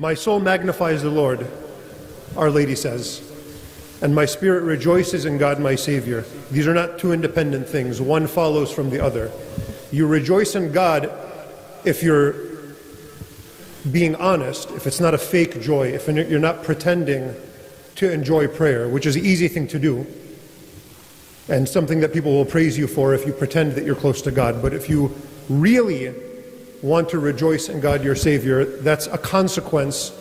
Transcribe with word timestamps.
My 0.00 0.14
soul 0.14 0.38
magnifies 0.38 1.02
the 1.02 1.10
Lord, 1.10 1.44
Our 2.36 2.52
Lady 2.52 2.76
says, 2.76 3.20
and 4.00 4.14
my 4.14 4.26
spirit 4.26 4.62
rejoices 4.62 5.24
in 5.24 5.38
God 5.38 5.58
my 5.58 5.74
Savior. 5.74 6.24
These 6.52 6.68
are 6.68 6.72
not 6.72 7.00
two 7.00 7.10
independent 7.10 7.68
things, 7.68 8.00
one 8.00 8.28
follows 8.28 8.70
from 8.70 8.90
the 8.90 9.00
other. 9.00 9.32
You 9.90 10.06
rejoice 10.06 10.54
in 10.54 10.70
God 10.70 11.10
if 11.84 12.04
you're 12.04 12.36
being 13.90 14.14
honest, 14.14 14.70
if 14.70 14.86
it's 14.86 15.00
not 15.00 15.14
a 15.14 15.18
fake 15.18 15.60
joy, 15.60 15.88
if 15.88 16.06
you're 16.06 16.38
not 16.38 16.62
pretending 16.62 17.34
to 17.96 18.08
enjoy 18.08 18.46
prayer, 18.46 18.88
which 18.88 19.04
is 19.04 19.16
an 19.16 19.26
easy 19.26 19.48
thing 19.48 19.66
to 19.66 19.80
do, 19.80 20.06
and 21.48 21.68
something 21.68 21.98
that 21.98 22.12
people 22.12 22.30
will 22.32 22.44
praise 22.44 22.78
you 22.78 22.86
for 22.86 23.14
if 23.14 23.26
you 23.26 23.32
pretend 23.32 23.72
that 23.72 23.82
you're 23.82 23.96
close 23.96 24.22
to 24.22 24.30
God. 24.30 24.62
But 24.62 24.74
if 24.74 24.88
you 24.88 25.12
really 25.48 26.14
want 26.82 27.08
to 27.10 27.18
rejoice 27.18 27.68
in 27.68 27.80
God 27.80 28.04
your 28.04 28.14
Savior, 28.14 28.64
that's 28.64 29.06
a 29.06 29.18
consequence 29.18 30.12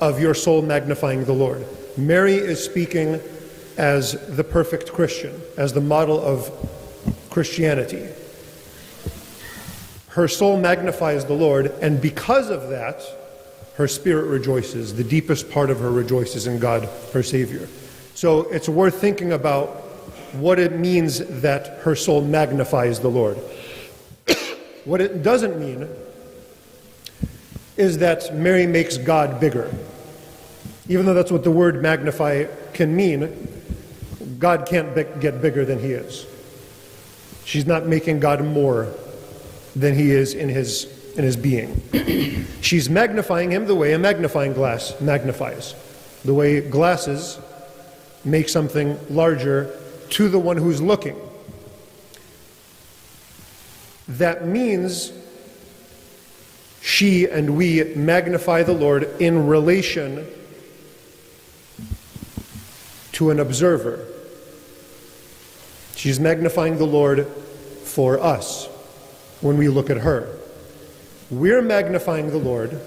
of 0.00 0.20
your 0.20 0.34
soul 0.34 0.62
magnifying 0.62 1.24
the 1.24 1.32
Lord. 1.32 1.66
Mary 1.96 2.34
is 2.34 2.62
speaking 2.64 3.20
as 3.76 4.12
the 4.36 4.44
perfect 4.44 4.92
Christian, 4.92 5.40
as 5.56 5.72
the 5.72 5.80
model 5.80 6.20
of 6.20 6.50
Christianity. 7.30 8.08
Her 10.08 10.26
soul 10.26 10.58
magnifies 10.58 11.24
the 11.24 11.34
Lord, 11.34 11.66
and 11.80 12.00
because 12.00 12.50
of 12.50 12.70
that, 12.70 13.02
her 13.74 13.86
spirit 13.86 14.24
rejoices. 14.24 14.94
The 14.94 15.04
deepest 15.04 15.50
part 15.50 15.70
of 15.70 15.78
her 15.80 15.90
rejoices 15.90 16.46
in 16.46 16.58
God, 16.58 16.88
her 17.12 17.22
Savior. 17.22 17.68
So 18.14 18.42
it's 18.50 18.68
worth 18.68 19.00
thinking 19.00 19.32
about 19.32 19.68
what 20.34 20.58
it 20.58 20.78
means 20.78 21.20
that 21.40 21.78
her 21.80 21.94
soul 21.94 22.22
magnifies 22.22 23.00
the 23.00 23.08
Lord. 23.08 23.38
What 24.90 25.00
it 25.00 25.22
doesn't 25.22 25.56
mean 25.60 25.88
is 27.76 27.98
that 27.98 28.34
Mary 28.34 28.66
makes 28.66 28.98
God 28.98 29.38
bigger. 29.38 29.72
Even 30.88 31.06
though 31.06 31.14
that's 31.14 31.30
what 31.30 31.44
the 31.44 31.50
word 31.52 31.80
magnify 31.80 32.46
can 32.72 32.96
mean, 32.96 33.30
God 34.40 34.66
can't 34.66 34.92
be- 34.92 35.06
get 35.20 35.40
bigger 35.40 35.64
than 35.64 35.78
he 35.78 35.92
is. 35.92 36.26
She's 37.44 37.66
not 37.66 37.86
making 37.86 38.18
God 38.18 38.44
more 38.44 38.92
than 39.76 39.94
he 39.94 40.10
is 40.10 40.34
in 40.34 40.48
his, 40.48 40.88
in 41.16 41.22
his 41.22 41.36
being. 41.36 41.80
She's 42.60 42.90
magnifying 42.90 43.52
him 43.52 43.66
the 43.66 43.76
way 43.76 43.92
a 43.92 43.98
magnifying 44.00 44.54
glass 44.54 45.00
magnifies, 45.00 45.76
the 46.24 46.34
way 46.34 46.60
glasses 46.60 47.38
make 48.24 48.48
something 48.48 48.98
larger 49.08 49.70
to 50.08 50.28
the 50.28 50.40
one 50.40 50.56
who's 50.56 50.82
looking 50.82 51.14
that 54.18 54.44
means 54.44 55.12
she 56.80 57.28
and 57.28 57.56
we 57.56 57.84
magnify 57.94 58.64
the 58.64 58.72
Lord 58.72 59.04
in 59.20 59.46
relation 59.46 60.26
to 63.12 63.30
an 63.30 63.38
observer. 63.38 64.04
She's 65.94 66.18
magnifying 66.18 66.78
the 66.78 66.86
Lord 66.86 67.28
for 67.84 68.18
us 68.18 68.66
when 69.40 69.56
we 69.56 69.68
look 69.68 69.90
at 69.90 69.98
her. 69.98 70.36
We're 71.30 71.62
magnifying 71.62 72.30
the 72.30 72.38
Lord 72.38 72.80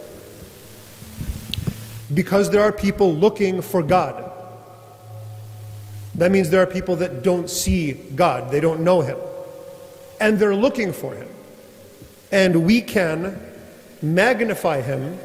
because 2.14 2.50
there 2.50 2.62
are 2.62 2.74
people 2.74 3.14
looking 3.14 3.62
for 3.62 3.82
God. 3.82 4.30
That 6.16 6.32
means 6.32 6.50
there 6.50 6.62
are 6.62 6.68
people 6.68 6.98
that 6.98 7.24
don't 7.24 7.50
see 7.50 7.94
God, 7.94 8.52
they 8.52 8.60
don't 8.60 8.82
know 8.82 9.00
Him 9.02 9.18
and 10.24 10.40
they're 10.40 10.56
looking 10.56 10.94
for 10.94 11.14
him. 11.14 11.28
And 12.32 12.64
we 12.66 12.80
can 12.80 13.38
magnify 14.02 14.80
him 14.80 15.20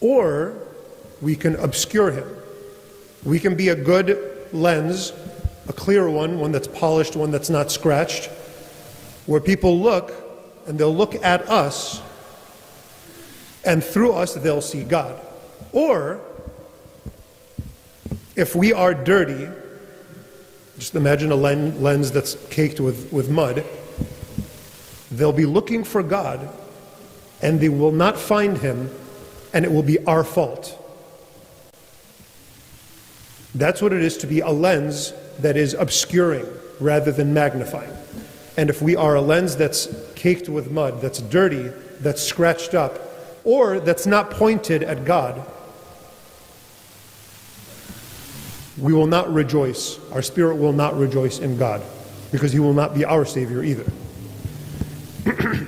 or 0.00 0.58
we 1.22 1.36
can 1.36 1.54
obscure 1.56 2.10
him. 2.10 2.28
We 3.22 3.38
can 3.38 3.54
be 3.56 3.68
a 3.68 3.76
good 3.76 4.48
lens, 4.52 5.12
a 5.68 5.72
clear 5.72 6.10
one, 6.10 6.40
one 6.40 6.50
that's 6.50 6.66
polished, 6.66 7.14
one 7.14 7.30
that's 7.30 7.48
not 7.48 7.70
scratched, 7.70 8.26
where 9.26 9.40
people 9.40 9.80
look 9.80 10.12
and 10.66 10.76
they'll 10.76 10.94
look 10.94 11.14
at 11.24 11.48
us 11.48 12.02
and 13.64 13.84
through 13.84 14.14
us 14.14 14.34
they'll 14.34 14.62
see 14.62 14.82
God. 14.82 15.16
Or 15.70 16.20
if 18.34 18.56
we 18.56 18.72
are 18.72 18.94
dirty, 18.94 19.48
just 20.78 20.94
imagine 20.94 21.30
a 21.30 21.36
lens 21.36 22.10
that's 22.10 22.36
caked 22.50 22.80
with, 22.80 23.12
with 23.12 23.30
mud. 23.30 23.64
They'll 25.10 25.32
be 25.32 25.46
looking 25.46 25.84
for 25.84 26.02
God, 26.02 26.48
and 27.40 27.60
they 27.60 27.68
will 27.68 27.92
not 27.92 28.18
find 28.18 28.58
him, 28.58 28.90
and 29.52 29.64
it 29.64 29.70
will 29.70 29.82
be 29.82 30.04
our 30.06 30.24
fault. 30.24 30.80
That's 33.54 33.80
what 33.80 33.92
it 33.92 34.02
is 34.02 34.16
to 34.18 34.26
be 34.26 34.40
a 34.40 34.50
lens 34.50 35.12
that 35.38 35.56
is 35.56 35.74
obscuring 35.74 36.46
rather 36.80 37.12
than 37.12 37.32
magnifying. 37.32 37.92
And 38.56 38.68
if 38.68 38.82
we 38.82 38.96
are 38.96 39.14
a 39.14 39.20
lens 39.20 39.56
that's 39.56 39.88
caked 40.16 40.48
with 40.48 40.70
mud, 40.70 41.00
that's 41.00 41.20
dirty, 41.20 41.70
that's 42.00 42.22
scratched 42.22 42.74
up, 42.74 42.98
or 43.44 43.78
that's 43.78 44.06
not 44.06 44.30
pointed 44.30 44.82
at 44.82 45.04
God, 45.04 45.46
we 48.78 48.92
will 48.92 49.06
not 49.06 49.32
rejoice, 49.32 49.98
our 50.10 50.22
spirit 50.22 50.56
will 50.56 50.72
not 50.72 50.96
rejoice 50.98 51.38
in 51.38 51.56
God, 51.56 51.82
because 52.32 52.52
He 52.52 52.58
will 52.58 52.74
not 52.74 52.94
be 52.94 53.04
our 53.04 53.24
Savior 53.24 53.62
either. 53.62 53.84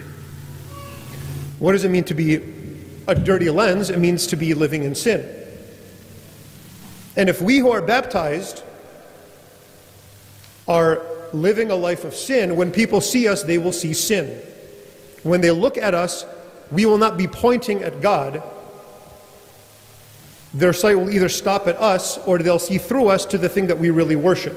what 1.58 1.72
does 1.72 1.84
it 1.84 1.90
mean 1.90 2.04
to 2.04 2.14
be 2.14 2.42
a 3.06 3.14
dirty 3.14 3.50
lens? 3.50 3.90
It 3.90 3.98
means 3.98 4.26
to 4.28 4.36
be 4.36 4.54
living 4.54 4.82
in 4.82 4.94
sin. 4.94 5.24
And 7.16 7.28
if 7.28 7.40
we 7.40 7.58
who 7.58 7.70
are 7.70 7.80
baptized 7.80 8.62
are 10.68 11.02
living 11.32 11.70
a 11.70 11.76
life 11.76 12.04
of 12.04 12.14
sin, 12.14 12.56
when 12.56 12.72
people 12.72 13.00
see 13.00 13.28
us, 13.28 13.42
they 13.42 13.58
will 13.58 13.72
see 13.72 13.94
sin. 13.94 14.40
When 15.22 15.40
they 15.40 15.50
look 15.50 15.78
at 15.78 15.94
us, 15.94 16.24
we 16.70 16.86
will 16.86 16.98
not 16.98 17.16
be 17.16 17.26
pointing 17.26 17.82
at 17.82 18.00
God, 18.00 18.42
their 20.56 20.72
sight 20.72 20.98
will 20.98 21.10
either 21.10 21.28
stop 21.28 21.68
at 21.68 21.76
us 21.76 22.16
or 22.26 22.38
they'll 22.38 22.58
see 22.58 22.78
through 22.78 23.08
us 23.08 23.26
to 23.26 23.36
the 23.36 23.48
thing 23.48 23.66
that 23.66 23.78
we 23.78 23.90
really 23.90 24.16
worship. 24.16 24.56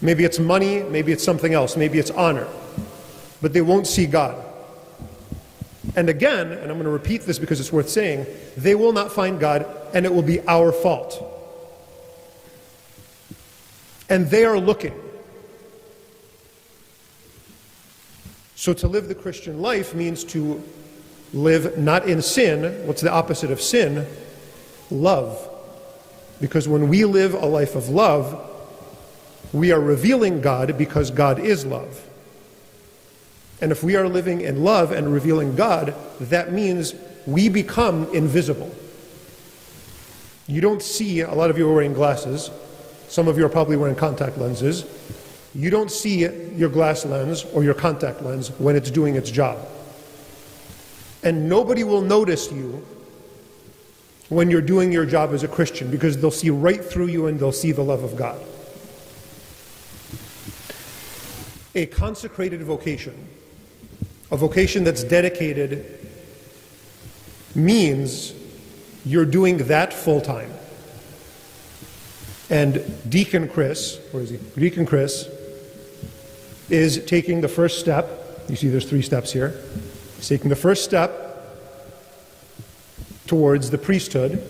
Maybe 0.00 0.24
it's 0.24 0.38
money, 0.38 0.82
maybe 0.82 1.12
it's 1.12 1.22
something 1.22 1.52
else, 1.52 1.76
maybe 1.76 1.98
it's 1.98 2.10
honor. 2.10 2.48
But 3.42 3.52
they 3.52 3.60
won't 3.60 3.86
see 3.86 4.06
God. 4.06 4.42
And 5.96 6.08
again, 6.08 6.52
and 6.52 6.62
I'm 6.62 6.78
going 6.78 6.84
to 6.84 6.90
repeat 6.90 7.22
this 7.22 7.38
because 7.38 7.60
it's 7.60 7.70
worth 7.70 7.90
saying, 7.90 8.24
they 8.56 8.74
will 8.74 8.92
not 8.92 9.12
find 9.12 9.38
God 9.38 9.66
and 9.92 10.06
it 10.06 10.14
will 10.14 10.22
be 10.22 10.40
our 10.48 10.72
fault. 10.72 11.26
And 14.08 14.28
they 14.28 14.46
are 14.46 14.58
looking. 14.58 14.98
So 18.56 18.72
to 18.72 18.88
live 18.88 19.08
the 19.08 19.14
Christian 19.14 19.60
life 19.60 19.94
means 19.94 20.24
to 20.24 20.62
live 21.34 21.76
not 21.76 22.08
in 22.08 22.22
sin. 22.22 22.86
What's 22.86 23.02
the 23.02 23.12
opposite 23.12 23.50
of 23.50 23.60
sin? 23.60 24.06
Love. 24.90 25.48
Because 26.40 26.66
when 26.68 26.88
we 26.88 27.04
live 27.04 27.34
a 27.34 27.46
life 27.46 27.76
of 27.76 27.88
love, 27.88 28.46
we 29.52 29.72
are 29.72 29.80
revealing 29.80 30.40
God 30.40 30.78
because 30.78 31.10
God 31.10 31.38
is 31.38 31.66
love. 31.66 32.06
And 33.60 33.72
if 33.72 33.82
we 33.82 33.96
are 33.96 34.08
living 34.08 34.40
in 34.40 34.64
love 34.64 34.90
and 34.92 35.12
revealing 35.12 35.54
God, 35.54 35.94
that 36.20 36.52
means 36.52 36.94
we 37.26 37.48
become 37.48 38.08
invisible. 38.14 38.74
You 40.46 40.60
don't 40.60 40.82
see, 40.82 41.20
a 41.20 41.32
lot 41.32 41.50
of 41.50 41.58
you 41.58 41.68
are 41.68 41.74
wearing 41.74 41.92
glasses, 41.92 42.50
some 43.08 43.28
of 43.28 43.36
you 43.36 43.44
are 43.44 43.50
probably 43.50 43.76
wearing 43.76 43.96
contact 43.96 44.38
lenses. 44.38 44.84
You 45.54 45.68
don't 45.68 45.90
see 45.90 46.20
your 46.54 46.68
glass 46.68 47.04
lens 47.04 47.44
or 47.52 47.64
your 47.64 47.74
contact 47.74 48.22
lens 48.22 48.48
when 48.58 48.76
it's 48.76 48.90
doing 48.90 49.16
its 49.16 49.30
job. 49.30 49.58
And 51.22 51.48
nobody 51.48 51.82
will 51.84 52.02
notice 52.02 52.50
you 52.52 52.86
when 54.30 54.48
you're 54.48 54.62
doing 54.62 54.92
your 54.92 55.04
job 55.04 55.34
as 55.34 55.42
a 55.42 55.48
Christian 55.48 55.90
because 55.90 56.16
they'll 56.16 56.30
see 56.30 56.50
right 56.50 56.82
through 56.82 57.08
you 57.08 57.26
and 57.26 57.38
they'll 57.38 57.52
see 57.52 57.72
the 57.72 57.82
love 57.82 58.04
of 58.04 58.16
God. 58.16 58.40
A 61.74 61.86
consecrated 61.86 62.62
vocation, 62.62 63.28
a 64.30 64.36
vocation 64.36 64.84
that's 64.84 65.04
dedicated, 65.04 66.08
means 67.54 68.32
you're 69.04 69.24
doing 69.24 69.58
that 69.66 69.92
full 69.92 70.20
time. 70.20 70.50
And 72.48 72.84
Deacon 73.08 73.48
Chris, 73.48 73.98
where 74.12 74.22
is 74.22 74.30
he? 74.30 74.38
Deacon 74.56 74.86
Chris 74.86 75.28
is 76.68 77.04
taking 77.04 77.40
the 77.40 77.48
first 77.48 77.80
step. 77.80 78.44
You 78.48 78.56
see, 78.56 78.68
there's 78.68 78.88
three 78.88 79.02
steps 79.02 79.32
here. 79.32 79.60
He's 80.16 80.28
taking 80.28 80.50
the 80.50 80.56
first 80.56 80.84
step 80.84 81.29
towards 83.30 83.70
the 83.70 83.78
priesthood 83.78 84.42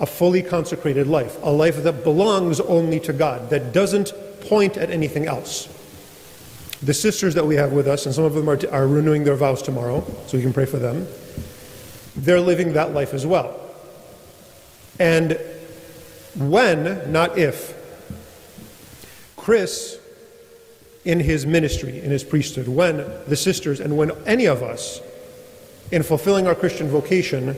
a 0.00 0.06
fully 0.06 0.42
consecrated 0.42 1.06
life, 1.06 1.38
a 1.44 1.50
life 1.52 1.84
that 1.84 2.02
belongs 2.02 2.58
only 2.58 2.98
to 2.98 3.12
God, 3.12 3.50
that 3.50 3.72
doesn't 3.72 4.12
point 4.40 4.76
at 4.76 4.90
anything 4.90 5.26
else. 5.26 5.68
the 6.82 6.94
sisters 6.94 7.34
that 7.34 7.44
we 7.44 7.56
have 7.56 7.72
with 7.72 7.88
us, 7.88 8.06
and 8.06 8.14
some 8.14 8.24
of 8.24 8.34
them 8.34 8.48
are, 8.48 8.58
are 8.70 8.86
renewing 8.86 9.24
their 9.24 9.34
vows 9.34 9.62
tomorrow, 9.62 10.04
so 10.26 10.36
we 10.36 10.42
can 10.42 10.52
pray 10.52 10.66
for 10.66 10.78
them, 10.78 11.06
they're 12.16 12.40
living 12.40 12.72
that 12.74 12.92
life 12.94 13.14
as 13.14 13.26
well. 13.26 13.58
And 14.98 15.38
when, 16.36 17.10
not 17.10 17.38
if, 17.38 17.74
Chris, 19.36 19.98
in 21.04 21.20
his 21.20 21.46
ministry, 21.46 22.00
in 22.00 22.10
his 22.10 22.22
priesthood, 22.22 22.68
when 22.68 22.98
the 23.26 23.36
sisters, 23.36 23.80
and 23.80 23.96
when 23.96 24.12
any 24.26 24.46
of 24.46 24.62
us, 24.62 25.00
in 25.90 26.02
fulfilling 26.02 26.46
our 26.46 26.54
Christian 26.54 26.88
vocation, 26.88 27.56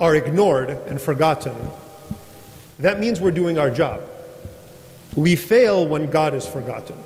are 0.00 0.14
ignored 0.14 0.70
and 0.70 1.00
forgotten, 1.00 1.54
that 2.78 2.98
means 2.98 3.20
we're 3.20 3.30
doing 3.30 3.58
our 3.58 3.70
job. 3.70 4.02
We 5.14 5.36
fail 5.36 5.86
when 5.86 6.10
God 6.10 6.34
is 6.34 6.46
forgotten. 6.46 6.96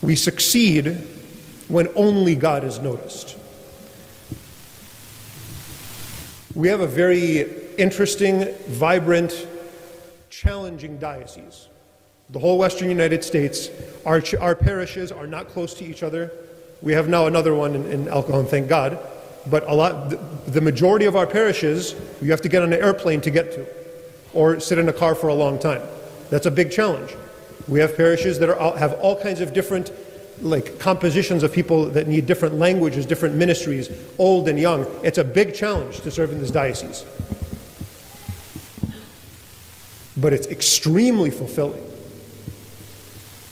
We 0.00 0.16
succeed 0.16 1.06
when 1.68 1.88
only 1.94 2.34
God 2.34 2.64
is 2.64 2.78
noticed. 2.78 3.36
We 6.54 6.68
have 6.68 6.80
a 6.80 6.86
very 6.86 7.40
interesting, 7.76 8.52
vibrant, 8.66 9.46
challenging 10.30 10.98
diocese. 10.98 11.68
The 12.30 12.38
whole 12.38 12.58
western 12.58 12.88
United 12.88 13.24
States, 13.24 13.70
our, 14.06 14.22
our 14.40 14.54
parishes 14.54 15.10
are 15.10 15.26
not 15.26 15.48
close 15.48 15.74
to 15.74 15.84
each 15.84 16.02
other. 16.02 16.32
We 16.82 16.92
have 16.94 17.08
now 17.08 17.26
another 17.26 17.54
one 17.54 17.74
in, 17.74 17.86
in 17.86 18.08
El 18.08 18.22
Cajon, 18.22 18.46
thank 18.46 18.68
God. 18.68 18.98
But 19.46 19.68
a 19.68 19.74
lot, 19.74 20.10
the, 20.10 20.16
the 20.50 20.60
majority 20.60 21.06
of 21.06 21.16
our 21.16 21.26
parishes, 21.26 21.94
you 22.20 22.30
have 22.30 22.40
to 22.42 22.48
get 22.48 22.62
on 22.62 22.72
an 22.72 22.80
airplane 22.80 23.20
to 23.22 23.30
get 23.30 23.52
to, 23.52 23.66
or 24.32 24.60
sit 24.60 24.78
in 24.78 24.88
a 24.88 24.92
car 24.92 25.14
for 25.14 25.28
a 25.28 25.34
long 25.34 25.58
time. 25.58 25.82
That's 26.30 26.46
a 26.46 26.50
big 26.50 26.70
challenge. 26.70 27.14
We 27.68 27.80
have 27.80 27.96
parishes 27.96 28.38
that 28.38 28.50
are, 28.50 28.76
have 28.76 28.94
all 28.94 29.20
kinds 29.20 29.40
of 29.40 29.52
different 29.52 29.92
like 30.42 30.78
compositions 30.78 31.42
of 31.42 31.52
people 31.52 31.86
that 31.86 32.08
need 32.08 32.26
different 32.26 32.54
languages, 32.54 33.04
different 33.04 33.34
ministries, 33.34 33.90
old 34.18 34.48
and 34.48 34.58
young. 34.58 34.86
It's 35.02 35.18
a 35.18 35.24
big 35.24 35.54
challenge 35.54 36.00
to 36.00 36.10
serve 36.10 36.32
in 36.32 36.40
this 36.40 36.50
diocese. 36.50 37.04
But 40.16 40.32
it's 40.32 40.46
extremely 40.46 41.30
fulfilling. 41.30 41.84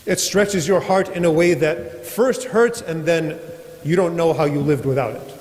It 0.08 0.18
stretches 0.18 0.66
your 0.66 0.80
heart 0.80 1.10
in 1.10 1.26
a 1.26 1.30
way 1.30 1.52
that 1.52 2.06
first 2.06 2.44
hurts 2.44 2.80
and 2.80 3.04
then 3.04 3.38
you 3.84 3.94
don't 3.94 4.16
know 4.16 4.32
how 4.32 4.46
you 4.46 4.60
lived 4.60 4.86
without 4.86 5.14
it. 5.14 5.34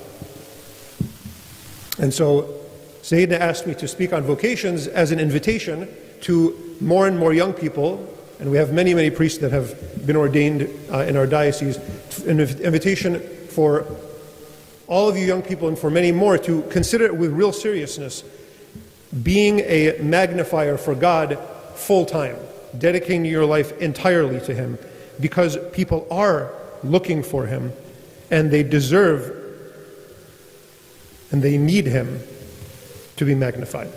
And 1.98 2.12
so, 2.12 2.54
Sayedna 3.00 3.40
asked 3.40 3.66
me 3.66 3.74
to 3.76 3.88
speak 3.88 4.12
on 4.12 4.24
vocations 4.24 4.86
as 4.86 5.10
an 5.10 5.20
invitation 5.20 5.88
to 6.20 6.76
more 6.82 7.08
and 7.08 7.18
more 7.18 7.32
young 7.32 7.54
people 7.54 8.14
and 8.40 8.50
we 8.50 8.58
have 8.58 8.72
many, 8.72 8.92
many 8.92 9.10
priests 9.10 9.38
that 9.38 9.52
have 9.52 10.06
been 10.06 10.16
ordained 10.16 10.68
uh, 10.92 10.98
in 10.98 11.16
our 11.16 11.26
diocese, 11.26 11.78
an 12.26 12.38
invitation 12.38 13.20
for 13.48 13.86
all 14.86 15.08
of 15.08 15.16
you 15.16 15.26
young 15.26 15.42
people 15.42 15.68
and 15.68 15.78
for 15.78 15.90
many 15.90 16.12
more 16.12 16.36
to 16.38 16.62
consider 16.64 17.06
it 17.06 17.16
with 17.16 17.32
real 17.32 17.52
seriousness 17.52 18.22
being 19.22 19.60
a 19.60 19.96
magnifier 20.00 20.76
for 20.76 20.94
God 20.94 21.38
full 21.74 22.04
time, 22.04 22.36
dedicating 22.76 23.24
your 23.24 23.46
life 23.46 23.76
entirely 23.78 24.40
to 24.40 24.54
Him, 24.54 24.78
because 25.20 25.56
people 25.72 26.06
are 26.10 26.52
looking 26.84 27.22
for 27.22 27.46
Him 27.46 27.72
and 28.30 28.50
they 28.50 28.62
deserve 28.62 29.34
and 31.30 31.42
they 31.42 31.56
need 31.58 31.86
Him 31.86 32.20
to 33.16 33.24
be 33.24 33.34
magnified. 33.34 33.88